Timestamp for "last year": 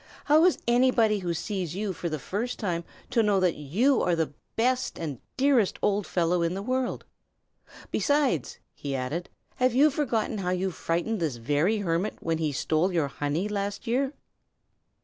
13.47-14.13